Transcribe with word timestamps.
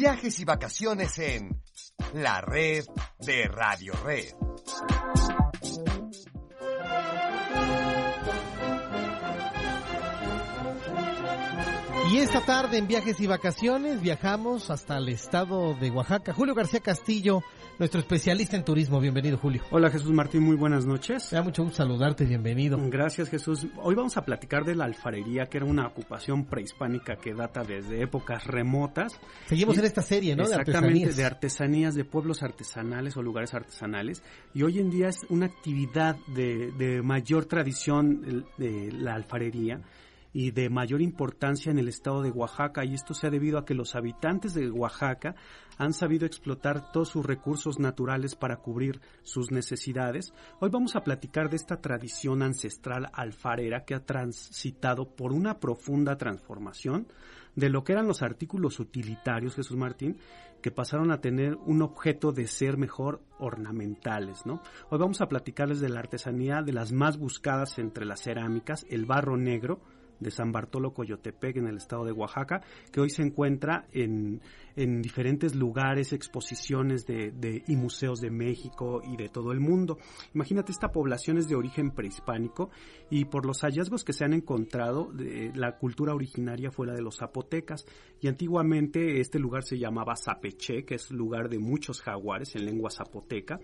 Viajes 0.00 0.40
y 0.40 0.46
vacaciones 0.46 1.18
en 1.18 1.62
la 2.14 2.40
red 2.40 2.86
de 3.18 3.48
Radio 3.48 3.92
Red. 4.02 4.49
Y 12.10 12.18
esta 12.18 12.40
tarde 12.40 12.76
en 12.76 12.88
Viajes 12.88 13.20
y 13.20 13.28
Vacaciones 13.28 14.02
viajamos 14.02 14.68
hasta 14.68 14.98
el 14.98 15.10
estado 15.10 15.74
de 15.74 15.92
Oaxaca. 15.92 16.32
Julio 16.32 16.56
García 16.56 16.80
Castillo, 16.80 17.44
nuestro 17.78 18.00
especialista 18.00 18.56
en 18.56 18.64
turismo. 18.64 18.98
Bienvenido, 18.98 19.38
Julio. 19.38 19.62
Hola, 19.70 19.90
Jesús 19.90 20.10
Martín, 20.10 20.42
muy 20.42 20.56
buenas 20.56 20.84
noches. 20.84 21.30
Me 21.30 21.38
da 21.38 21.44
mucho 21.44 21.62
gusto 21.62 21.76
saludarte, 21.76 22.24
bienvenido. 22.24 22.78
Gracias, 22.90 23.28
Jesús. 23.28 23.68
Hoy 23.76 23.94
vamos 23.94 24.16
a 24.16 24.24
platicar 24.24 24.64
de 24.64 24.74
la 24.74 24.86
alfarería, 24.86 25.46
que 25.46 25.58
era 25.58 25.66
una 25.66 25.86
ocupación 25.86 26.46
prehispánica 26.46 27.14
que 27.14 27.32
data 27.32 27.62
desde 27.62 28.02
épocas 28.02 28.44
remotas. 28.44 29.12
Seguimos 29.46 29.78
en 29.78 29.84
esta 29.84 30.02
serie, 30.02 30.34
¿no? 30.34 30.42
Exactamente, 30.42 30.80
de 30.80 30.86
artesanías. 30.88 31.16
de 31.16 31.24
artesanías, 31.24 31.94
de 31.94 32.04
pueblos 32.04 32.42
artesanales 32.42 33.16
o 33.16 33.22
lugares 33.22 33.54
artesanales. 33.54 34.24
Y 34.52 34.64
hoy 34.64 34.80
en 34.80 34.90
día 34.90 35.10
es 35.10 35.20
una 35.28 35.46
actividad 35.46 36.16
de, 36.34 36.72
de 36.72 37.02
mayor 37.02 37.44
tradición 37.44 38.44
de 38.58 38.90
la 38.90 39.14
alfarería 39.14 39.80
y 40.32 40.52
de 40.52 40.70
mayor 40.70 41.02
importancia 41.02 41.70
en 41.70 41.78
el 41.78 41.88
estado 41.88 42.22
de 42.22 42.30
Oaxaca 42.30 42.84
y 42.84 42.94
esto 42.94 43.14
se 43.14 43.26
ha 43.26 43.30
debido 43.30 43.58
a 43.58 43.64
que 43.64 43.74
los 43.74 43.94
habitantes 43.94 44.54
de 44.54 44.70
Oaxaca 44.70 45.34
han 45.78 45.92
sabido 45.92 46.26
explotar 46.26 46.92
todos 46.92 47.08
sus 47.08 47.24
recursos 47.24 47.78
naturales 47.78 48.34
para 48.34 48.58
cubrir 48.58 49.00
sus 49.22 49.50
necesidades. 49.50 50.32
Hoy 50.60 50.70
vamos 50.70 50.94
a 50.94 51.02
platicar 51.02 51.48
de 51.48 51.56
esta 51.56 51.80
tradición 51.80 52.42
ancestral 52.42 53.08
alfarera 53.12 53.84
que 53.84 53.94
ha 53.94 54.04
transitado 54.04 55.08
por 55.16 55.32
una 55.32 55.58
profunda 55.58 56.16
transformación 56.16 57.08
de 57.56 57.70
lo 57.70 57.82
que 57.82 57.92
eran 57.92 58.06
los 58.06 58.22
artículos 58.22 58.78
utilitarios, 58.78 59.56
Jesús 59.56 59.76
Martín, 59.76 60.18
que 60.60 60.70
pasaron 60.70 61.10
a 61.10 61.20
tener 61.20 61.56
un 61.66 61.82
objeto 61.82 62.32
de 62.32 62.46
ser 62.46 62.76
mejor 62.76 63.22
ornamentales, 63.38 64.44
¿no? 64.46 64.62
Hoy 64.90 64.98
vamos 64.98 65.20
a 65.20 65.28
platicarles 65.28 65.80
de 65.80 65.88
la 65.88 66.00
artesanía 66.00 66.62
de 66.62 66.72
las 66.72 66.92
más 66.92 67.18
buscadas 67.18 67.78
entre 67.78 68.04
las 68.04 68.22
cerámicas, 68.22 68.86
el 68.90 69.06
barro 69.06 69.36
negro, 69.36 69.80
de 70.20 70.30
San 70.30 70.52
Bartolo 70.52 70.92
Coyotepec 70.92 71.56
en 71.56 71.66
el 71.66 71.78
estado 71.78 72.04
de 72.04 72.12
Oaxaca, 72.12 72.62
que 72.92 73.00
hoy 73.00 73.10
se 73.10 73.22
encuentra 73.22 73.86
en, 73.92 74.40
en 74.76 75.02
diferentes 75.02 75.54
lugares, 75.54 76.12
exposiciones 76.12 77.06
de, 77.06 77.62
y 77.66 77.76
museos 77.76 78.20
de 78.20 78.30
México 78.30 79.02
y 79.04 79.16
de 79.16 79.28
todo 79.28 79.52
el 79.52 79.60
mundo. 79.60 79.98
Imagínate, 80.34 80.72
esta 80.72 80.92
población 80.92 81.38
es 81.38 81.48
de 81.48 81.56
origen 81.56 81.90
prehispánico 81.90 82.70
y 83.10 83.24
por 83.24 83.46
los 83.46 83.62
hallazgos 83.62 84.04
que 84.04 84.12
se 84.12 84.24
han 84.24 84.32
encontrado, 84.32 85.10
la 85.54 85.76
cultura 85.78 86.14
originaria 86.14 86.70
fue 86.70 86.86
la 86.86 86.94
de 86.94 87.02
los 87.02 87.16
zapotecas. 87.16 87.86
Y 88.20 88.28
antiguamente 88.28 89.20
este 89.20 89.38
lugar 89.38 89.62
se 89.62 89.78
llamaba 89.78 90.14
Zapeché, 90.16 90.84
que 90.84 90.94
es 90.96 91.10
lugar 91.10 91.48
de 91.48 91.58
muchos 91.58 92.02
jaguares 92.02 92.54
en 92.54 92.66
lengua 92.66 92.90
zapoteca. 92.90 93.60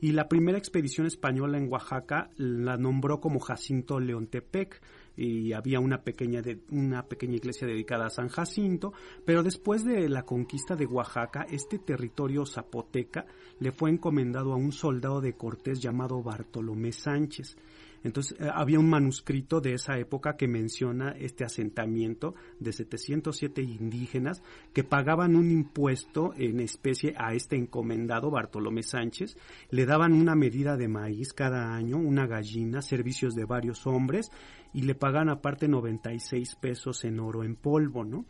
Y 0.00 0.12
la 0.12 0.28
primera 0.28 0.58
expedición 0.58 1.06
española 1.06 1.58
en 1.58 1.70
Oaxaca 1.70 2.30
la 2.36 2.76
nombró 2.76 3.20
como 3.20 3.40
Jacinto 3.40 4.00
Leontepec 4.00 4.80
y 5.16 5.52
había 5.52 5.80
una 5.80 6.02
pequeña, 6.02 6.42
de, 6.42 6.60
una 6.70 7.06
pequeña 7.06 7.36
iglesia 7.36 7.66
dedicada 7.66 8.06
a 8.06 8.10
San 8.10 8.28
Jacinto, 8.28 8.92
pero 9.24 9.42
después 9.42 9.84
de 9.84 10.08
la 10.08 10.22
conquista 10.22 10.76
de 10.76 10.86
Oaxaca, 10.86 11.46
este 11.50 11.78
territorio 11.78 12.46
zapoteca 12.46 13.26
le 13.58 13.72
fue 13.72 13.90
encomendado 13.90 14.52
a 14.52 14.56
un 14.56 14.72
soldado 14.72 15.20
de 15.20 15.34
Cortés 15.34 15.80
llamado 15.80 16.22
Bartolomé 16.22 16.92
Sánchez. 16.92 17.56
Entonces 18.02 18.38
eh, 18.40 18.48
había 18.52 18.78
un 18.78 18.88
manuscrito 18.88 19.60
de 19.60 19.74
esa 19.74 19.98
época 19.98 20.36
que 20.36 20.48
menciona 20.48 21.10
este 21.12 21.44
asentamiento 21.44 22.34
de 22.58 22.72
707 22.72 23.62
indígenas 23.62 24.42
que 24.72 24.84
pagaban 24.84 25.36
un 25.36 25.50
impuesto 25.50 26.32
en 26.36 26.60
especie 26.60 27.14
a 27.16 27.34
este 27.34 27.56
encomendado 27.56 28.30
Bartolomé 28.30 28.82
Sánchez, 28.82 29.36
le 29.70 29.86
daban 29.86 30.12
una 30.12 30.34
medida 30.34 30.76
de 30.76 30.88
maíz 30.88 31.32
cada 31.32 31.74
año, 31.74 31.98
una 31.98 32.26
gallina, 32.26 32.82
servicios 32.82 33.34
de 33.34 33.44
varios 33.44 33.86
hombres 33.86 34.30
y 34.72 34.82
le 34.82 34.94
pagan 34.94 35.28
aparte 35.28 35.68
96 35.68 36.56
pesos 36.56 37.04
en 37.04 37.20
oro 37.20 37.44
en 37.44 37.56
polvo, 37.56 38.04
¿no? 38.04 38.24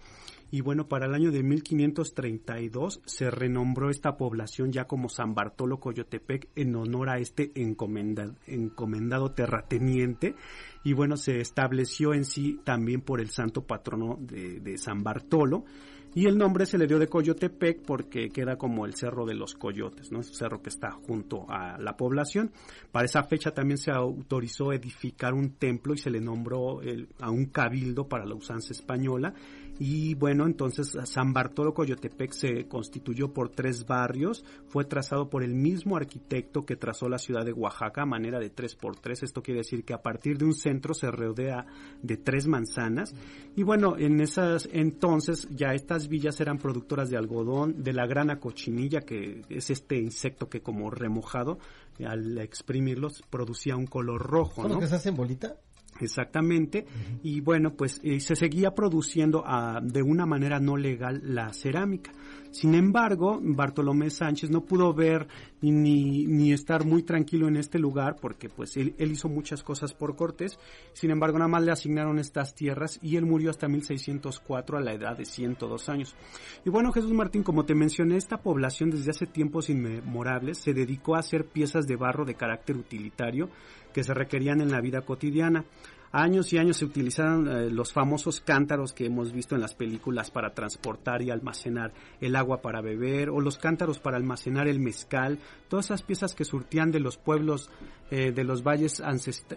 Y 0.53 0.63
bueno, 0.63 0.89
para 0.89 1.07
el 1.07 1.15
año 1.15 1.31
de 1.31 1.45
1532 1.45 3.03
se 3.05 3.31
renombró 3.31 3.89
esta 3.89 4.17
población 4.17 4.73
ya 4.73 4.87
como 4.87 5.09
San 5.09 5.35
Bartolo 5.35 5.79
Coyotepec 5.79 6.49
en 6.57 6.75
honor 6.75 7.11
a 7.11 7.19
este 7.19 7.53
encomendado, 7.55 8.35
encomendado 8.47 9.31
terrateniente. 9.31 10.35
Y 10.83 10.93
bueno, 10.93 11.17
se 11.17 11.41
estableció 11.41 12.15
en 12.15 12.25
sí 12.25 12.59
también 12.65 13.01
por 13.01 13.21
el 13.21 13.31
santo 13.31 13.65
patrono 13.65 14.19
de, 14.21 14.77
San 14.79 15.05
Bartolo. 15.05 15.65
Y 16.13 16.27
el 16.27 16.37
nombre 16.37 16.67
se 16.67 16.77
le 16.77 16.89
dio 16.89 16.99
de 16.99 17.07
Coyotepec 17.07 17.83
porque 17.83 18.31
queda 18.31 18.57
como 18.57 18.85
el 18.85 18.95
Cerro 18.95 19.25
de 19.27 19.35
los 19.35 19.55
Coyotes, 19.55 20.11
¿no? 20.11 20.19
Es 20.19 20.31
un 20.31 20.35
cerro 20.35 20.61
que 20.61 20.69
está 20.71 20.91
junto 20.91 21.49
a 21.49 21.79
la 21.79 21.97
población. 21.97 22.51
Para 22.91 23.05
esa 23.05 23.23
fecha 23.23 23.53
también 23.53 23.79
se 23.79 23.93
autorizó 23.93 24.73
edificar 24.73 25.35
un 25.35 25.51
templo 25.53 25.95
y 25.95 25.99
se 25.99 26.11
le 26.11 26.21
nombró 26.21 26.81
a 27.21 27.31
un 27.31 27.45
cabildo 27.47 28.09
para 28.09 28.27
la 28.27 28.35
usanza 28.35 28.73
española. 28.73 29.35
Y 29.83 30.15
bueno, 30.15 30.45
entonces 30.45 30.95
San 31.05 31.33
Bartolo 31.33 31.73
Coyotepec 31.73 32.33
se 32.33 32.69
constituyó 32.69 33.33
por 33.33 33.49
tres 33.49 33.87
barrios, 33.87 34.45
fue 34.67 34.85
trazado 34.85 35.31
por 35.31 35.43
el 35.43 35.55
mismo 35.55 35.97
arquitecto 35.97 36.67
que 36.67 36.77
trazó 36.77 37.09
la 37.09 37.17
ciudad 37.17 37.47
de 37.47 37.55
Oaxaca 37.55 38.03
a 38.03 38.07
manera 38.07 38.39
de 38.39 38.51
tres 38.51 38.77
por 38.77 38.97
tres. 38.97 39.23
Esto 39.23 39.43
quiere 39.43 39.61
decir 39.61 39.83
que 39.83 39.95
a 39.95 40.03
partir 40.03 40.37
de 40.37 40.45
un 40.45 40.53
centro 40.53 40.93
se 40.93 41.11
rodea 41.11 41.65
de 42.03 42.19
tres 42.19 42.47
manzanas. 42.47 43.15
Y 43.57 43.63
bueno, 43.63 43.97
en 43.97 44.21
esas 44.21 44.69
entonces 44.71 45.49
ya 45.51 45.73
estas 45.73 46.09
villas 46.09 46.39
eran 46.43 46.59
productoras 46.59 47.09
de 47.09 47.17
algodón, 47.17 47.83
de 47.83 47.95
la 47.95 48.07
grana 48.07 48.39
cochinilla, 48.39 49.01
que 49.01 49.41
es 49.49 49.71
este 49.71 49.97
insecto 49.97 50.51
que 50.51 50.61
como 50.61 50.91
remojado, 50.91 51.59
al 52.07 52.37
exprimirlos, 52.37 53.23
producía 53.31 53.77
un 53.77 53.87
color 53.87 54.21
rojo. 54.21 54.61
¿Son 54.61 54.73
¿no? 54.73 54.79
que 54.79 54.89
se 54.89 54.97
hacen 54.97 55.17
bolita? 55.17 55.57
Exactamente. 56.01 56.85
Uh 56.87 57.15
-huh. 57.15 57.21
Y 57.23 57.41
bueno, 57.41 57.75
pues 57.75 58.01
eh, 58.03 58.21
se 58.21 58.37
seguía 58.37 58.73
produciendo 58.73 59.43
uh, 59.43 59.81
de 59.83 60.03
una 60.03 60.27
manera 60.27 60.61
no 60.61 60.77
legal 60.77 61.21
la 61.25 61.53
cerámica. 61.53 62.13
Sin 62.51 62.75
embargo, 62.75 63.39
Bartolomé 63.41 64.11
Sánchez 64.11 64.51
no 64.51 64.65
pudo 64.65 64.93
ver 64.93 65.29
ni, 65.61 66.27
ni 66.27 66.53
estar 66.53 66.85
muy 66.85 67.03
tranquilo 67.03 67.47
en 67.47 67.57
este 67.57 67.79
lugar 67.79 68.17
porque 68.21 68.49
pues 68.49 68.77
él, 68.77 68.95
él, 68.99 69.13
hizo 69.13 69.29
muchas 69.29 69.63
cosas 69.63 69.93
por 69.93 70.17
Cortés. 70.17 70.59
Sin 70.93 71.11
embargo, 71.11 71.39
nada 71.39 71.49
más 71.49 71.63
le 71.63 71.73
asignaron 71.73 72.19
estas 72.19 72.55
tierras 72.55 72.99
y 73.03 73.17
él 73.17 73.25
murió 73.25 73.51
hasta 73.51 73.69
1604 73.69 74.79
a 74.79 74.81
la 74.81 74.95
edad 74.95 75.17
de 75.17 75.25
102 75.25 75.89
años. 75.89 76.17
Y 76.65 76.71
bueno, 76.71 76.93
Jesús 76.93 77.13
Martín, 77.13 77.43
como 77.43 77.65
te 77.65 77.75
mencioné, 77.75 78.17
esta 78.17 78.39
población 78.39 78.91
desde 78.91 79.11
hace 79.11 79.27
tiempos 79.27 79.71
inmemorables 79.71 80.59
se 80.59 80.75
dedicó 80.75 81.15
a 81.15 81.21
hacer 81.21 81.47
piezas 81.47 81.87
de 81.87 81.97
barro 81.97 82.25
de 82.25 82.35
carácter 82.35 82.77
utilitario 82.77 83.49
que 83.93 84.05
se 84.05 84.15
requerían 84.15 84.61
en 84.61 84.71
la 84.71 84.81
vida 84.81 85.03
cotidiana. 85.03 85.65
Años 86.13 86.53
y 86.53 86.59
años 86.59 86.79
se 86.79 86.85
utilizaron 86.85 87.47
eh, 87.47 87.71
los 87.71 87.93
famosos 87.93 88.41
cántaros 88.41 88.93
que 88.93 89.07
hemos 89.07 89.33
visto 89.33 89.55
en 89.55 89.61
las 89.61 89.75
películas 89.75 90.33
para 90.33 90.55
transportar 90.55 91.23
y 91.23 91.31
almacenar 91.31 91.93
el 92.21 92.35
agua 92.35 92.61
para 92.63 92.81
beber 92.81 93.31
o 93.31 93.41
los 93.41 93.59
cántaros 93.59 94.01
para 94.01 94.17
almacenar 94.17 94.67
el 94.67 94.81
mezcal, 94.81 95.39
todas 95.69 95.87
esas 95.87 96.03
piezas 96.03 96.35
que 96.35 96.45
surtían 96.45 96.91
de 96.91 96.99
los 96.99 97.17
pueblos 97.17 97.71
eh, 98.11 98.33
de 98.33 98.43
los 98.43 98.65
valles 98.65 99.01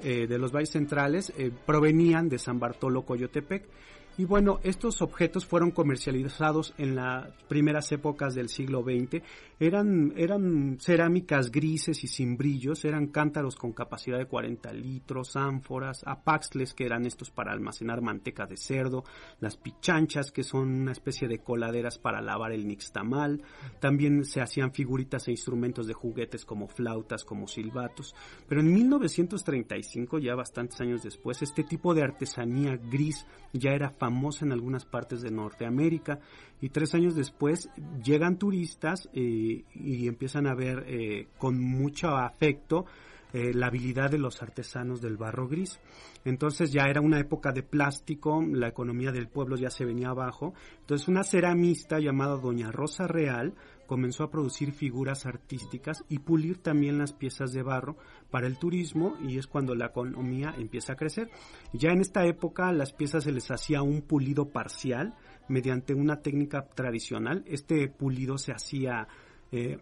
eh, 0.03 0.27
de 0.27 0.37
los 0.37 0.51
valles 0.51 0.69
centrales 0.69 1.33
provenían 1.65 2.29
de 2.29 2.37
San 2.37 2.59
Bartolo 2.59 3.01
Coyotepec. 3.01 3.67
Y 4.15 4.25
bueno, 4.25 4.59
estos 4.61 5.01
objetos 5.01 5.47
fueron 5.47 5.71
comercializados 5.71 6.75
en 6.77 6.95
las 6.95 7.31
primeras 7.47 7.91
épocas 7.91 8.35
del 8.35 8.47
siglo 8.47 8.83
XX. 8.83 9.23
Eran, 9.59 10.13
eran 10.15 10.77
cerámicas 10.79 11.49
grises 11.49 12.03
y 12.03 12.07
sin 12.07 12.37
brillos, 12.37 12.85
eran 12.85 13.07
cántaros 13.07 13.55
con 13.55 13.73
capacidad 13.73 14.19
de 14.19 14.27
40 14.27 14.71
litros, 14.73 15.35
ánforas, 15.35 16.03
apaxles, 16.05 16.75
que 16.75 16.85
eran 16.85 17.07
estos 17.07 17.31
para 17.31 17.53
almacenar 17.53 18.01
manteca 18.01 18.45
de 18.45 18.57
cerdo, 18.57 19.03
las 19.39 19.57
pichanchas, 19.57 20.31
que 20.31 20.43
son 20.43 20.81
una 20.81 20.91
especie 20.91 21.27
de 21.27 21.39
coladeras 21.39 21.97
para 21.97 22.21
lavar 22.21 22.51
el 22.51 22.67
nixtamal. 22.67 23.41
También 23.79 24.25
se 24.25 24.41
hacían 24.41 24.73
figuritas 24.73 25.27
e 25.27 25.31
instrumentos 25.31 25.87
de 25.87 25.93
juguetes 25.93 26.45
como 26.45 26.67
flautas, 26.67 27.23
como 27.23 27.47
silbatos. 27.47 28.13
Pero 28.47 28.61
en 28.61 28.71
1935, 28.71 30.19
ya 30.19 30.35
bastantes 30.35 30.79
años 30.81 31.01
después, 31.01 31.41
este 31.41 31.63
tipo 31.63 31.95
de 31.95 32.03
artesanía 32.03 32.77
gris 32.77 33.25
ya 33.53 33.71
era 33.71 33.91
famosa 34.03 34.43
en 34.43 34.51
algunas 34.51 34.83
partes 34.83 35.21
de 35.21 35.31
Norteamérica 35.31 36.19
y 36.59 36.67
tres 36.67 36.93
años 36.93 37.15
después 37.15 37.69
llegan 38.03 38.37
turistas 38.37 39.07
eh, 39.13 39.63
y 39.73 40.07
empiezan 40.09 40.45
a 40.45 40.53
ver 40.53 40.83
eh, 40.87 41.27
con 41.37 41.57
mucho 41.57 42.09
afecto 42.09 42.85
eh, 43.33 43.51
la 43.53 43.67
habilidad 43.67 44.11
de 44.11 44.19
los 44.19 44.41
artesanos 44.43 45.01
del 45.01 45.17
barro 45.17 45.47
gris. 45.47 45.79
Entonces 46.23 46.71
ya 46.71 46.83
era 46.83 47.01
una 47.01 47.19
época 47.19 47.51
de 47.51 47.63
plástico, 47.63 48.43
la 48.47 48.67
economía 48.67 49.11
del 49.11 49.27
pueblo 49.27 49.55
ya 49.55 49.71
se 49.71 49.85
venía 49.85 50.09
abajo. 50.09 50.53
Entonces 50.81 51.07
una 51.07 51.23
ceramista 51.23 51.99
llamada 51.99 52.37
Doña 52.37 52.71
Rosa 52.71 53.07
Real 53.07 53.55
comenzó 53.87 54.23
a 54.23 54.29
producir 54.29 54.71
figuras 54.71 55.25
artísticas 55.25 56.03
y 56.09 56.19
pulir 56.19 56.57
también 56.57 56.97
las 56.97 57.13
piezas 57.13 57.51
de 57.53 57.63
barro 57.63 57.97
para 58.29 58.47
el 58.47 58.57
turismo 58.57 59.15
y 59.21 59.37
es 59.37 59.47
cuando 59.47 59.75
la 59.75 59.87
economía 59.87 60.53
empieza 60.57 60.93
a 60.93 60.95
crecer. 60.95 61.29
Ya 61.73 61.89
en 61.89 62.01
esta 62.01 62.25
época 62.25 62.71
las 62.71 62.93
piezas 62.93 63.23
se 63.23 63.31
les 63.31 63.49
hacía 63.51 63.81
un 63.81 64.01
pulido 64.01 64.49
parcial 64.49 65.15
mediante 65.49 65.93
una 65.93 66.21
técnica 66.21 66.67
tradicional. 66.67 67.43
Este 67.47 67.87
pulido 67.87 68.37
se 68.37 68.51
hacía 68.51 69.07
eh, 69.51 69.79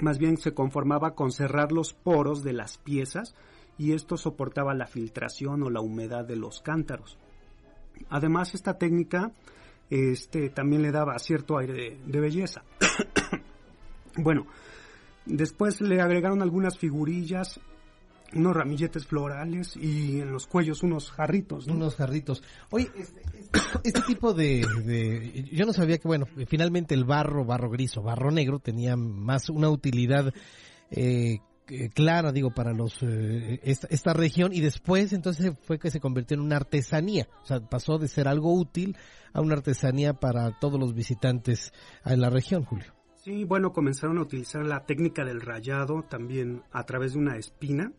más 0.00 0.18
bien 0.18 0.36
se 0.36 0.54
conformaba 0.54 1.14
con 1.14 1.30
cerrar 1.30 1.72
los 1.72 1.92
poros 1.92 2.42
de 2.42 2.52
las 2.52 2.78
piezas 2.78 3.34
y 3.78 3.92
esto 3.92 4.16
soportaba 4.16 4.74
la 4.74 4.86
filtración 4.86 5.62
o 5.62 5.70
la 5.70 5.80
humedad 5.80 6.24
de 6.24 6.36
los 6.36 6.60
cántaros. 6.60 7.18
Además, 8.08 8.54
esta 8.54 8.78
técnica 8.78 9.32
este, 9.90 10.50
también 10.50 10.82
le 10.82 10.92
daba 10.92 11.18
cierto 11.18 11.58
aire 11.58 11.98
de 12.04 12.20
belleza. 12.20 12.62
bueno, 14.16 14.46
después 15.26 15.80
le 15.80 16.00
agregaron 16.00 16.42
algunas 16.42 16.78
figurillas 16.78 17.60
unos 18.34 18.54
ramilletes 18.54 19.06
florales 19.06 19.76
y 19.76 20.20
en 20.20 20.32
los 20.32 20.46
cuellos 20.46 20.82
unos 20.82 21.10
jarritos. 21.10 21.66
Unos 21.66 21.96
jarritos. 21.96 22.42
Oye, 22.70 22.90
este, 22.96 23.20
este, 23.38 23.58
este 23.84 24.00
tipo 24.02 24.34
de, 24.34 25.48
Yo 25.52 25.64
no 25.64 25.72
sabía 25.72 25.98
que, 25.98 26.08
bueno, 26.08 26.26
finalmente 26.46 26.94
el 26.94 27.04
barro, 27.04 27.44
barro 27.44 27.70
gris 27.70 27.96
o 27.96 28.02
barro 28.02 28.30
negro 28.30 28.58
tenía 28.58 28.96
más 28.96 29.48
una 29.48 29.70
utilidad 29.70 30.32
eh, 30.90 31.38
clara, 31.94 32.32
digo, 32.32 32.50
para 32.52 32.72
los 32.72 33.02
eh, 33.02 33.60
esta, 33.62 33.86
esta, 33.90 34.12
región 34.12 34.52
y 34.52 34.60
después 34.60 35.12
entonces 35.12 35.54
fue 35.62 35.78
que 35.78 35.90
se 35.90 36.00
convirtió 36.00 36.36
en 36.36 36.42
una 36.42 36.56
artesanía. 36.56 37.28
O 37.42 37.46
sea, 37.46 37.60
pasó 37.60 37.98
de 37.98 38.08
ser 38.08 38.28
algo 38.28 38.54
útil 38.54 38.96
a 39.32 39.40
una 39.40 39.54
artesanía 39.54 40.14
para 40.14 40.58
todos 40.58 40.78
los 40.78 40.94
visitantes 40.94 41.72
en 42.04 42.20
la 42.20 42.30
región, 42.30 42.64
Julio. 42.64 42.92
Sí, 43.16 43.44
bueno, 43.44 43.72
comenzaron 43.72 44.18
a 44.18 44.22
utilizar 44.22 44.66
la 44.66 44.84
técnica 44.84 45.24
del 45.24 45.40
rayado 45.40 46.02
también 46.02 46.62
a 46.72 46.84
través 46.84 47.14
de 47.14 47.20
una 47.20 47.38
espina 47.38 47.90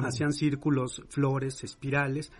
hacían 0.00 0.32
círculos, 0.32 1.02
flores, 1.08 1.62
espirales, 1.64 2.32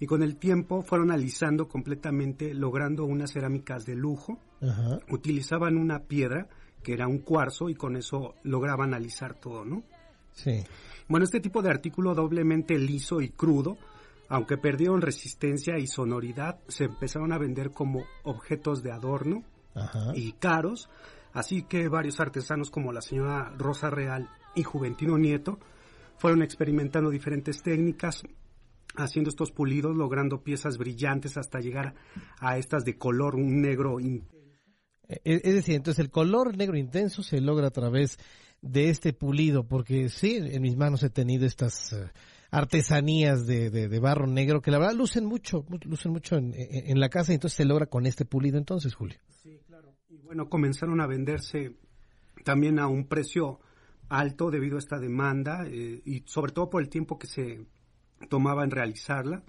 y 0.00 0.06
con 0.06 0.22
el 0.22 0.36
tiempo 0.36 0.82
fueron 0.82 1.10
alisando 1.10 1.68
completamente, 1.68 2.54
logrando 2.54 3.04
unas 3.04 3.32
cerámicas 3.32 3.84
de 3.84 3.96
lujo. 3.96 4.38
Utilizaban 5.10 5.76
una 5.76 6.04
piedra, 6.04 6.48
que 6.82 6.92
era 6.92 7.08
un 7.08 7.18
cuarzo, 7.18 7.68
y 7.68 7.74
con 7.74 7.96
eso 7.96 8.34
lograban 8.44 8.94
alisar 8.94 9.34
todo, 9.34 9.64
¿no? 9.64 9.82
Sí. 10.32 10.64
Bueno, 11.08 11.24
este 11.24 11.40
tipo 11.40 11.62
de 11.62 11.70
artículo 11.70 12.14
doblemente 12.14 12.78
liso 12.78 13.20
y 13.20 13.30
crudo, 13.30 13.76
aunque 14.28 14.58
perdieron 14.58 15.00
resistencia 15.00 15.78
y 15.78 15.86
sonoridad, 15.86 16.58
se 16.68 16.84
empezaron 16.84 17.32
a 17.32 17.38
vender 17.38 17.70
como 17.70 18.04
objetos 18.24 18.82
de 18.82 18.92
adorno 18.92 19.42
y 20.14 20.32
caros, 20.32 20.88
así 21.32 21.62
que 21.62 21.88
varios 21.88 22.20
artesanos 22.20 22.70
como 22.70 22.92
la 22.92 23.00
señora 23.00 23.52
Rosa 23.56 23.90
Real 23.90 24.28
y 24.54 24.64
Juventino 24.64 25.16
Nieto 25.18 25.58
fueron 26.18 26.42
experimentando 26.42 27.10
diferentes 27.10 27.62
técnicas, 27.62 28.22
haciendo 28.96 29.30
estos 29.30 29.50
pulidos, 29.50 29.96
logrando 29.96 30.42
piezas 30.42 30.78
brillantes 30.78 31.36
hasta 31.36 31.60
llegar 31.60 31.94
a 32.40 32.58
estas 32.58 32.84
de 32.84 32.96
color 32.98 33.36
un 33.36 33.60
negro 33.60 34.00
intenso. 34.00 34.38
Es 35.24 35.54
decir, 35.54 35.74
entonces 35.74 36.04
el 36.04 36.10
color 36.10 36.54
negro 36.56 36.76
intenso 36.76 37.22
se 37.22 37.40
logra 37.40 37.68
a 37.68 37.70
través 37.70 38.18
de 38.60 38.90
este 38.90 39.14
pulido, 39.14 39.66
porque 39.66 40.10
sí, 40.10 40.36
en 40.36 40.60
mis 40.60 40.76
manos 40.76 41.02
he 41.02 41.08
tenido 41.08 41.46
estas 41.46 41.94
eh, 41.94 42.10
artesanías 42.50 43.46
de, 43.46 43.70
de, 43.70 43.98
barro 44.00 44.26
negro 44.26 44.60
que 44.60 44.70
la 44.70 44.78
verdad 44.78 44.94
lucen 44.94 45.24
mucho, 45.24 45.64
lucen 45.84 46.12
mucho 46.12 46.36
en, 46.36 46.52
en, 46.56 47.00
la 47.00 47.08
casa 47.08 47.32
y 47.32 47.36
entonces 47.36 47.56
se 47.56 47.64
logra 47.64 47.86
con 47.86 48.04
este 48.04 48.24
pulido 48.24 48.58
entonces, 48.58 48.94
Julio. 48.94 49.18
Sí, 49.42 49.60
claro. 49.66 49.94
Y 50.10 50.18
bueno, 50.18 50.50
comenzaron 50.50 51.00
a 51.00 51.06
venderse 51.06 51.76
también 52.44 52.78
a 52.78 52.88
un 52.88 53.06
precio 53.06 53.60
alto 54.08 54.50
debido 54.50 54.76
a 54.76 54.78
esta 54.80 54.98
demanda 54.98 55.66
eh, 55.66 56.02
y 56.04 56.22
sobre 56.26 56.52
todo 56.52 56.70
por 56.70 56.82
el 56.82 56.88
tiempo 56.88 57.18
que 57.18 57.26
se 57.26 57.66
tomaba 58.28 58.64
en 58.64 58.70
realizarla. 58.70 59.42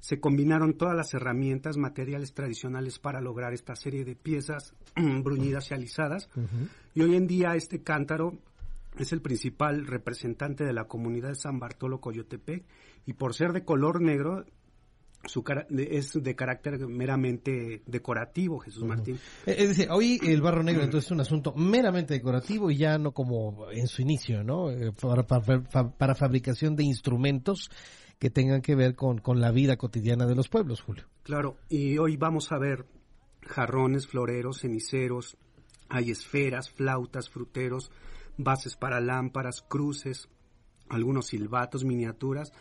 Se 0.00 0.20
combinaron 0.20 0.74
todas 0.74 0.94
las 0.94 1.14
herramientas, 1.14 1.78
materiales 1.78 2.34
tradicionales 2.34 2.98
para 2.98 3.20
lograr 3.20 3.54
esta 3.54 3.74
serie 3.74 4.04
de 4.04 4.16
piezas 4.16 4.74
bruñidas 4.96 5.70
y 5.70 5.74
alisadas. 5.74 6.28
Y 6.94 7.00
hoy 7.00 7.16
en 7.16 7.26
día 7.26 7.54
este 7.56 7.82
cántaro 7.82 8.38
es 8.98 9.12
el 9.12 9.22
principal 9.22 9.86
representante 9.86 10.64
de 10.64 10.72
la 10.72 10.84
comunidad 10.84 11.30
de 11.30 11.34
San 11.36 11.58
Bartolo 11.58 12.00
Coyotepec 12.00 12.64
y 13.06 13.14
por 13.14 13.34
ser 13.34 13.52
de 13.52 13.64
color 13.64 14.00
negro 14.00 14.44
su 15.26 15.44
es 15.70 16.12
de 16.22 16.34
carácter 16.34 16.78
meramente 16.86 17.82
decorativo, 17.86 18.58
Jesús 18.58 18.84
Martín. 18.84 19.18
Eh, 19.46 19.56
es 19.58 19.68
decir, 19.68 19.88
hoy 19.90 20.20
el 20.22 20.40
barro 20.42 20.62
negro 20.62 20.82
entonces 20.82 21.06
es 21.06 21.12
un 21.12 21.20
asunto 21.20 21.52
meramente 21.54 22.14
decorativo 22.14 22.70
y 22.70 22.78
ya 22.78 22.98
no 22.98 23.12
como 23.12 23.70
en 23.70 23.86
su 23.86 24.02
inicio, 24.02 24.42
¿no? 24.42 24.70
Eh, 24.70 24.92
para, 24.92 25.24
para, 25.24 26.14
fabricación 26.14 26.76
de 26.76 26.84
instrumentos 26.84 27.70
que 28.18 28.30
tengan 28.30 28.62
que 28.62 28.74
ver 28.74 28.94
con, 28.94 29.18
con 29.18 29.40
la 29.40 29.50
vida 29.50 29.76
cotidiana 29.76 30.26
de 30.26 30.34
los 30.34 30.48
pueblos, 30.48 30.80
Julio. 30.80 31.04
Claro, 31.22 31.56
y 31.68 31.98
hoy 31.98 32.16
vamos 32.16 32.52
a 32.52 32.58
ver 32.58 32.86
jarrones, 33.42 34.06
floreros, 34.06 34.60
ceniceros, 34.60 35.36
hay 35.88 36.10
esferas, 36.10 36.70
flautas, 36.70 37.28
fruteros, 37.28 37.90
bases 38.36 38.76
para 38.76 39.00
lámparas, 39.00 39.62
cruces, 39.62 40.28
algunos 40.88 41.26
silbatos, 41.26 41.84
miniaturas, 41.84 42.52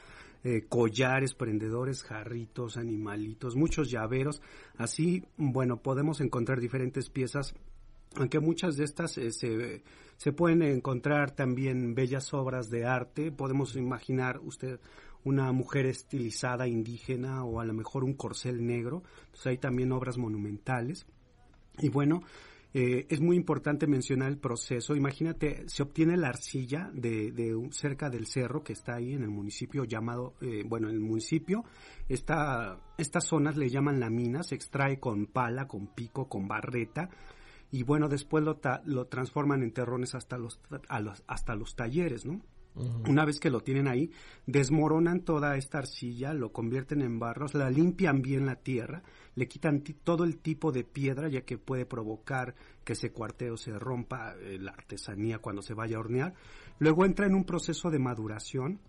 eh, 0.44 0.66
collares, 0.68 1.34
prendedores, 1.34 2.04
jarritos, 2.04 2.78
animalitos, 2.78 3.56
muchos 3.56 3.90
llaveros. 3.90 4.42
Así, 4.78 5.24
bueno, 5.38 5.78
podemos 5.78 6.22
encontrar 6.22 6.60
diferentes 6.60 7.10
piezas 7.10 7.56
aunque 8.16 8.40
muchas 8.40 8.78
de 8.78 8.84
estas 8.84 9.18
eh, 9.18 9.32
se, 9.32 9.84
se, 10.18 10.32
pueden 10.34 10.62
encontrar 10.62 11.32
también 11.32 11.96
bellas 11.96 12.32
obras 12.34 12.70
de 12.70 12.86
arte, 12.86 13.32
podemos 13.32 13.76
imaginar 13.76 14.40
usted 14.40 14.80
una 15.24 15.52
mujer 15.52 15.86
estilizada 15.86 16.68
indígena 16.68 17.44
o 17.44 17.60
a 17.60 17.66
lo 17.66 17.74
mejor 17.74 18.04
un 18.04 18.14
corcel 18.14 18.66
negro, 18.66 19.04
pues 19.32 19.48
hay 19.48 19.58
también 19.58 19.92
obras 19.92 20.18
monumentales. 20.18 21.06
Y 21.80 21.90
bueno, 21.90 22.22
eh, 22.74 23.06
es 23.10 23.22
muy 23.22 23.36
importante 23.36 23.88
mencionar 23.88 24.30
el 24.30 24.38
proceso. 24.38 24.96
Imagínate, 24.96 25.64
se 25.68 25.84
obtiene 25.84 26.18
la 26.18 26.30
arcilla 26.30 26.90
de, 26.94 27.32
de 27.32 27.56
cerca 27.72 28.10
del 28.10 28.26
cerro 28.26 28.64
que 28.64 28.74
está 28.74 28.96
ahí 28.96 29.14
en 29.14 29.24
el 29.24 29.30
municipio 29.30 29.84
llamado, 29.84 30.34
eh, 30.42 30.64
bueno, 30.66 30.90
en 30.90 30.96
el 30.96 31.02
municipio, 31.02 31.64
esta, 32.10 32.80
estas 32.98 33.26
zonas 33.26 33.58
le 33.58 33.70
llaman 33.70 34.00
la 34.00 34.10
mina, 34.10 34.44
se 34.44 34.56
extrae 34.56 35.00
con 35.00 35.28
pala, 35.28 35.68
con 35.68 35.88
pico, 35.88 36.28
con 36.28 36.48
barreta 36.48 37.10
y 37.72 37.84
bueno, 37.84 38.08
después 38.08 38.44
lo, 38.44 38.60
lo 38.86 39.08
transforman 39.08 39.64
en 39.64 39.72
terrones 39.72 40.14
hasta 40.16 40.38
los, 40.38 40.60
hasta 41.28 41.56
los 41.56 41.76
talleres, 41.76 42.26
¿no? 42.26 42.42
Una 42.76 43.24
vez 43.24 43.40
que 43.40 43.52
lo 43.52 43.62
tienen 43.62 43.88
ahí, 43.88 44.12
desmoronan 44.48 45.22
toda 45.22 45.58
esta 45.58 45.78
arcilla, 45.78 46.34
lo 46.34 46.52
convierten 46.52 47.02
en 47.02 47.20
barros, 47.20 47.54
la 47.54 47.70
limpian 47.70 48.22
bien 48.24 48.48
la 48.48 48.56
tierra, 48.56 49.04
le 49.36 49.48
quitan 49.48 49.84
todo 50.04 50.24
el 50.24 50.40
tipo 50.40 50.72
de 50.72 50.84
piedra, 50.84 51.30
ya 51.30 51.42
que 51.42 51.60
puede 51.60 51.86
provocar 51.86 52.56
que 52.84 52.94
ese 52.94 53.12
cuarteo 53.12 53.58
se 53.58 53.78
rompa 53.78 54.36
eh, 54.40 54.58
la 54.60 54.72
artesanía 54.72 55.38
cuando 55.38 55.62
se 55.62 55.76
vaya 55.76 55.98
a 55.98 56.00
hornear. 56.00 56.34
Luego 56.80 57.06
entra 57.06 57.28
en 57.28 57.36
un 57.36 57.46
proceso 57.46 57.92
de 57.92 58.00
maduración, 58.00 58.80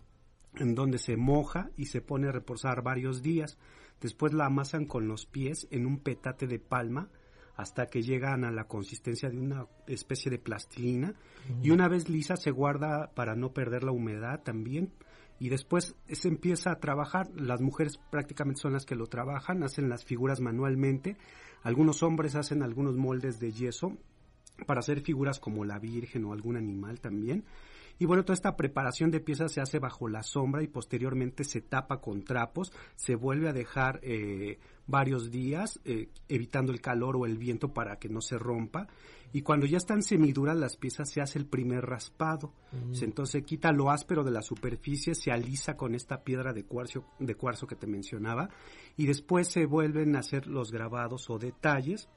en 0.56 0.74
donde 0.74 0.98
se 0.98 1.16
moja 1.16 1.70
y 1.76 1.86
se 1.86 2.00
pone 2.00 2.28
a 2.28 2.32
reposar 2.32 2.82
varios 2.82 3.22
días. 3.22 3.58
Después 4.00 4.32
la 4.32 4.46
amasan 4.46 4.86
con 4.86 5.08
los 5.08 5.26
pies 5.26 5.66
en 5.70 5.84
un 5.84 5.98
petate 5.98 6.46
de 6.46 6.58
palma, 6.58 7.10
hasta 7.56 7.86
que 7.86 8.02
llegan 8.02 8.44
a 8.44 8.50
la 8.50 8.64
consistencia 8.64 9.28
de 9.28 9.38
una 9.38 9.66
especie 9.86 10.30
de 10.30 10.38
plastilina. 10.38 11.14
Y 11.62 11.70
una 11.70 11.88
vez 11.88 12.08
lisa 12.08 12.36
se 12.36 12.50
guarda 12.50 13.10
para 13.14 13.36
no 13.36 13.52
perder 13.52 13.84
la 13.84 13.92
humedad 13.92 14.42
también. 14.42 14.92
Y 15.38 15.48
después 15.48 15.96
se 16.10 16.28
empieza 16.28 16.70
a 16.70 16.78
trabajar, 16.78 17.28
las 17.34 17.60
mujeres 17.60 17.98
prácticamente 18.10 18.62
son 18.62 18.72
las 18.72 18.86
que 18.86 18.94
lo 18.94 19.06
trabajan, 19.06 19.62
hacen 19.62 19.88
las 19.88 20.04
figuras 20.04 20.40
manualmente, 20.40 21.16
algunos 21.62 22.02
hombres 22.02 22.36
hacen 22.36 22.62
algunos 22.62 22.96
moldes 22.96 23.40
de 23.40 23.50
yeso 23.50 23.96
para 24.66 24.80
hacer 24.80 25.00
figuras 25.00 25.40
como 25.40 25.64
la 25.64 25.80
Virgen 25.80 26.24
o 26.24 26.32
algún 26.32 26.56
animal 26.56 27.00
también 27.00 27.44
Y 27.98 28.06
bueno, 28.06 28.24
toda 28.24 28.34
esta 28.34 28.56
preparación 28.56 29.10
de 29.10 29.20
piezas 29.20 29.52
se 29.52 29.60
hace 29.60 29.78
bajo 29.78 30.08
la 30.08 30.22
sombra 30.22 30.62
y 30.62 30.68
posteriormente 30.68 31.44
se 31.44 31.60
tapa 31.60 32.00
con 32.00 32.24
trapos, 32.24 32.72
se 32.96 33.14
vuelve 33.14 33.48
a 33.48 33.52
dejar 33.52 34.00
eh, 34.02 34.58
varios 34.86 35.30
días, 35.30 35.80
eh, 35.84 36.08
evitando 36.28 36.72
el 36.72 36.80
calor 36.80 37.16
o 37.16 37.26
el 37.26 37.38
viento 37.38 37.72
para 37.72 37.98
que 37.98 38.08
no 38.08 38.20
se 38.20 38.38
rompa. 38.38 38.88
Y 39.32 39.42
cuando 39.42 39.66
ya 39.66 39.78
están 39.78 40.02
semiduras 40.02 40.56
las 40.56 40.76
piezas 40.76 41.10
se 41.10 41.20
hace 41.20 41.40
el 41.40 41.46
primer 41.46 41.84
raspado. 41.84 42.52
Mm. 42.70 43.02
Entonces 43.02 43.32
se 43.32 43.42
quita 43.42 43.72
lo 43.72 43.90
áspero 43.90 44.22
de 44.22 44.30
la 44.30 44.42
superficie, 44.42 45.14
se 45.14 45.32
alisa 45.32 45.76
con 45.76 45.94
esta 45.94 46.22
piedra 46.22 46.52
de 46.52 46.64
cuarzo, 46.64 47.04
de 47.18 47.34
cuarzo 47.34 47.66
que 47.66 47.74
te 47.74 47.86
mencionaba 47.86 48.48
y 48.96 49.06
después 49.06 49.48
se 49.48 49.66
vuelven 49.66 50.14
a 50.14 50.20
hacer 50.20 50.46
los 50.46 50.70
grabados 50.70 51.30
o 51.30 51.38
detalles. 51.38 52.08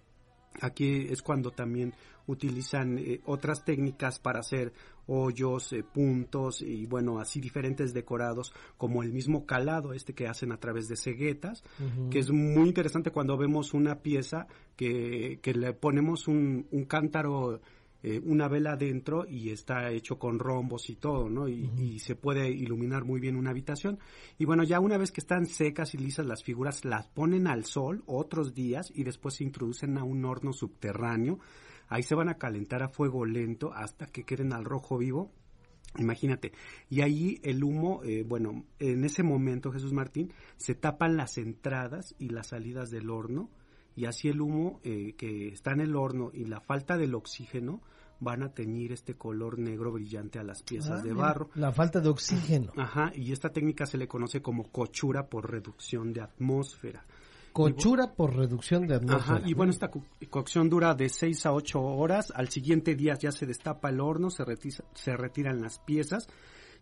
Aquí 0.62 1.07
es 1.10 1.22
cuando 1.22 1.51
también 1.51 1.93
utilizan 2.27 2.98
eh, 3.00 3.22
otras 3.25 3.65
técnicas 3.65 4.19
para 4.19 4.39
hacer 4.39 4.74
hoyos, 5.07 5.74
eh, 5.74 5.84
puntos 5.84 6.62
y 6.62 6.86
bueno, 6.86 7.19
así 7.19 7.39
diferentes 7.39 7.93
decorados 7.93 8.53
como 8.77 9.03
el 9.03 9.12
mismo 9.12 9.46
calado 9.46 9.93
este 9.93 10.13
que 10.13 10.27
hacen 10.27 10.51
a 10.51 10.60
través 10.60 10.88
de 10.88 10.98
ceguetas, 10.98 11.63
que 12.12 12.19
es 12.19 12.29
muy 12.29 12.67
interesante 12.67 13.12
cuando 13.12 13.38
vemos 13.38 13.74
una 13.74 14.01
pieza 14.01 14.48
que, 14.75 15.39
que 15.41 15.53
le 15.53 15.74
ponemos 15.74 16.27
un, 16.27 16.67
un 16.72 16.86
cántaro 16.86 17.62
eh, 18.03 18.22
una 18.24 18.48
vela 18.48 18.74
adentro 18.74 19.25
y 19.27 19.50
está 19.50 19.89
hecho 19.89 20.19
con 20.19 20.38
rombos 20.38 20.88
y 20.91 20.96
todo, 20.96 21.29
¿no? 21.29 21.50
Y, 21.50 21.72
y, 21.79 22.00
se 22.00 22.15
puede 22.15 22.48
iluminar 22.50 23.05
muy 23.05 23.19
bien 23.19 23.36
una 23.36 23.50
habitación. 23.50 23.98
Y 24.38 24.46
bueno, 24.46 24.63
ya 24.63 24.79
una 24.79 24.98
vez 24.98 25.12
que 25.12 25.19
están 25.19 25.48
secas 25.48 25.96
y 25.96 25.98
lisas 25.98 26.27
las 26.27 26.43
figuras, 26.43 26.86
las 26.86 27.07
ponen 27.07 27.48
al 27.48 27.65
sol 27.65 28.03
otros 28.05 28.53
días 28.53 28.91
y 28.93 29.03
después 29.03 29.36
se 29.36 29.46
introducen 29.46 29.98
a 29.98 30.03
un 30.03 30.24
horno 30.25 30.53
subterráneo. 30.53 31.39
Ahí 31.88 32.03
se 32.03 32.15
van 32.15 32.29
a 32.29 32.36
calentar 32.38 32.84
a 32.84 32.89
fuego 32.89 33.25
lento 33.25 33.72
hasta 33.74 34.08
que 34.08 34.24
queden 34.24 34.53
al 34.53 34.65
rojo 34.65 34.98
vivo. 34.98 35.32
Imagínate, 35.98 36.51
y 36.89 37.01
ahí 37.01 37.39
el 37.44 37.63
humo, 37.63 38.01
eh, 38.03 38.24
bueno, 38.27 38.65
en 38.77 39.03
ese 39.03 39.24
momento, 39.24 39.72
Jesús 39.72 39.94
Martín, 39.94 40.32
se 40.58 40.75
tapan 40.75 41.17
las 41.17 41.38
entradas 41.38 42.13
y 42.20 42.29
las 42.29 42.48
salidas 42.48 42.91
del 42.91 43.10
horno 43.10 43.50
y 43.96 44.06
así 44.06 44.27
el 44.27 44.41
humo 44.41 44.79
eh, 44.84 45.15
que 45.17 45.48
está 45.48 45.72
en 45.72 45.79
el 45.79 45.96
horno 45.96 46.29
y 46.34 46.46
la 46.46 46.60
falta 46.60 46.98
del 46.98 47.15
oxígeno 47.15 47.82
van 48.20 48.44
a 48.44 48.53
teñir 48.53 48.91
este 48.91 49.15
color 49.15 49.58
negro 49.58 49.91
brillante 49.91 50.38
a 50.39 50.44
las 50.44 50.62
piezas 50.62 51.01
Ah, 51.01 51.03
de 51.03 51.13
barro. 51.13 51.50
La 51.56 51.72
falta 51.72 52.00
de 52.00 52.10
oxígeno. 52.10 52.72
Ajá, 52.77 53.12
y 53.15 53.32
esta 53.32 53.50
técnica 53.51 53.86
se 53.86 53.98
le 53.98 54.08
conoce 54.08 54.41
como 54.41 54.72
cochura 54.72 55.27
por 55.29 55.50
reducción 55.50 56.13
de 56.13 56.22
atmósfera. 56.22 57.06
Cochura 57.57 58.13
por 58.13 58.35
reducción 58.35 58.87
de 58.87 58.95
atmósfera. 58.95 59.37
Ajá, 59.39 59.47
y 59.49 59.53
bueno, 59.53 59.71
esta 59.71 59.89
co- 59.89 60.03
cocción 60.29 60.69
dura 60.69 60.93
de 60.93 61.09
6 61.09 61.45
a 61.45 61.53
8 61.53 61.81
horas. 61.81 62.31
Al 62.35 62.49
siguiente 62.49 62.95
día 62.95 63.15
ya 63.15 63.31
se 63.31 63.45
destapa 63.45 63.89
el 63.89 63.99
horno, 63.99 64.29
se, 64.29 64.43
retiza- 64.45 64.85
se 64.93 65.15
retiran 65.17 65.61
las 65.61 65.79
piezas, 65.79 66.27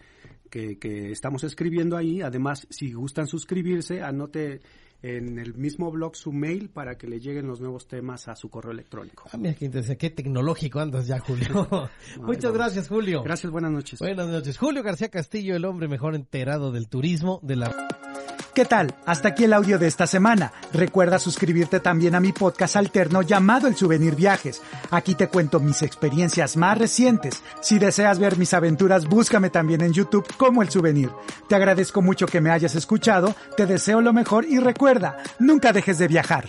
que, 0.50 0.77
que 0.77 1.12
estamos 1.12 1.43
escribiendo 1.43 1.98
ahí. 1.98 2.22
Además, 2.22 2.42
si 2.69 2.93
gustan 2.93 3.27
suscribirse, 3.27 4.01
anote 4.01 4.62
en 5.03 5.38
el 5.38 5.53
mismo 5.53 5.91
blog 5.91 6.15
su 6.15 6.31
mail 6.31 6.69
para 6.69 6.97
que 6.97 7.07
le 7.07 7.19
lleguen 7.19 7.45
los 7.45 7.59
nuevos 7.59 7.88
temas 7.88 8.29
a 8.29 8.35
su 8.35 8.50
correo 8.50 8.71
electrónico. 8.71 9.25
Ah, 9.31 9.38
mira 9.38 9.53
qué 9.53 9.65
interesante, 9.65 9.97
qué 9.97 10.09
tecnológico 10.09 10.79
andas 10.79 11.07
ya, 11.07 11.19
Julio. 11.19 11.67
Muchas 12.21 12.53
gracias, 12.53 12.88
Julio. 12.88 13.21
Gracias, 13.21 13.51
buenas 13.51 13.71
noches. 13.71 14.00
Buenas 14.00 14.27
noches. 14.27 14.57
Julio 14.57 14.81
García 14.81 15.09
Castillo, 15.09 15.55
el 15.55 15.65
hombre 15.65 15.89
mejor 15.89 16.15
enterado 16.15 16.71
del 16.71 16.88
turismo 16.88 17.39
de 17.43 17.57
la... 17.57 18.23
¿Qué 18.53 18.65
tal? 18.65 18.93
Hasta 19.07 19.29
aquí 19.29 19.45
el 19.45 19.53
audio 19.53 19.79
de 19.79 19.88
esta 19.88 20.05
semana. 20.05 20.51
Recuerda 20.72 21.17
suscribirte 21.17 21.79
también 21.79 22.13
a 22.13 22.19
mi 22.19 22.33
podcast 22.33 22.75
alterno 22.75 23.24
llamado 23.24 23.67
El 23.67 23.75
Souvenir 23.75 24.15
Viajes. 24.15 24.62
Aquí 24.91 25.15
te 25.15 25.27
cuento 25.27 25.60
mis 25.60 25.81
experiencias 25.81 26.55
más 26.55 26.77
recientes. 26.77 27.41
Si 27.62 27.79
deseas 27.79 28.19
ver 28.19 28.38
mis 28.38 28.53
aventuras, 28.53 29.07
búscame 29.07 29.50
también 29.50 29.81
en 29.81 29.93
YouTube 29.93 30.27
como 30.38 30.62
El 30.62 30.69
Souvenir. 30.69 31.10
Te 31.50 31.55
agradezco 31.55 32.03
mucho 32.03 32.27
que 32.27 32.41
me 32.41 32.51
hayas 32.51 32.75
escuchado, 32.75 33.33
te 33.57 33.65
deseo 33.65 34.01
lo 34.01 34.13
mejor 34.13 34.45
y 34.45 34.60
recuerda, 34.60 35.17
nunca 35.39 35.74
dejes 35.74 35.98
de 35.98 36.07
viajar. 36.07 36.45